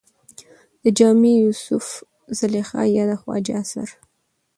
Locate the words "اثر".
3.63-3.89